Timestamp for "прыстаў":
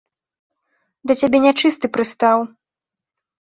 1.99-2.37